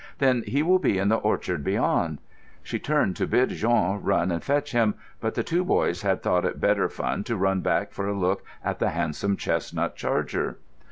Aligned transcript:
"Then 0.17 0.41
he 0.47 0.63
will 0.63 0.79
be 0.79 0.97
in 0.97 1.09
the 1.09 1.17
orchard 1.17 1.63
beyond." 1.63 2.17
She 2.63 2.79
turned 2.79 3.15
to 3.17 3.27
bid 3.27 3.49
Jean 3.49 4.01
run 4.01 4.31
and 4.31 4.43
fetch 4.43 4.71
him; 4.71 4.95
but 5.19 5.35
the 5.35 5.43
two 5.43 5.63
boys 5.63 6.01
had 6.01 6.23
thought 6.23 6.43
it 6.43 6.59
better 6.59 6.89
fun 6.89 7.23
to 7.25 7.37
run 7.37 7.59
back 7.61 7.91
for 7.91 8.07
a 8.07 8.17
look 8.17 8.43
at 8.65 8.79
the 8.79 8.89
handsome 8.89 9.37
chestnut 9.37 9.95
charger. 9.95 10.57